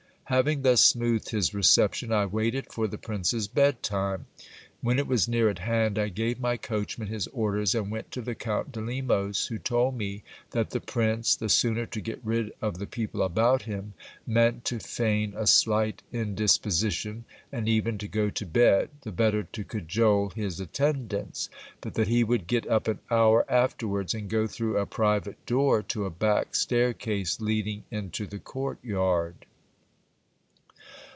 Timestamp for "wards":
23.85-24.13